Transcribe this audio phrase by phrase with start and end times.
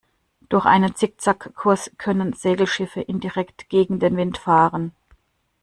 [0.49, 4.93] Durch einen Zickzack-Kurs können Segelschiffe indirekt gegen den Wind fahren.